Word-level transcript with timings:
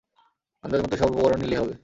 আন্দাজ 0.63 0.79
মতো 0.83 0.95
সব 0.97 1.09
উপকরণ 1.11 1.39
নিলেই 1.41 1.59
হবে। 1.61 1.73